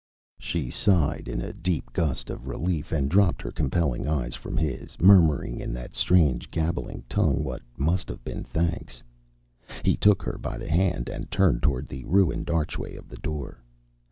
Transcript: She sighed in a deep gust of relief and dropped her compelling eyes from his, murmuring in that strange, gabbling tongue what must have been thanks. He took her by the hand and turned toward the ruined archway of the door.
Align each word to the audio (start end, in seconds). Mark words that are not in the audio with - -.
She 0.39 0.71
sighed 0.71 1.27
in 1.27 1.41
a 1.41 1.53
deep 1.53 1.93
gust 1.93 2.31
of 2.31 2.47
relief 2.47 2.91
and 2.91 3.07
dropped 3.07 3.39
her 3.43 3.51
compelling 3.51 4.07
eyes 4.07 4.33
from 4.33 4.57
his, 4.57 4.99
murmuring 4.99 5.59
in 5.59 5.73
that 5.75 5.93
strange, 5.93 6.49
gabbling 6.49 7.03
tongue 7.07 7.43
what 7.43 7.61
must 7.77 8.09
have 8.09 8.23
been 8.23 8.43
thanks. 8.43 9.03
He 9.85 9.95
took 9.95 10.23
her 10.23 10.39
by 10.39 10.57
the 10.57 10.71
hand 10.71 11.07
and 11.07 11.29
turned 11.29 11.61
toward 11.61 11.87
the 11.87 12.03
ruined 12.05 12.49
archway 12.49 12.95
of 12.95 13.09
the 13.09 13.17
door. 13.17 13.61